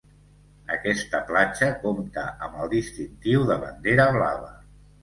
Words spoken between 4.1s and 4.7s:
blava.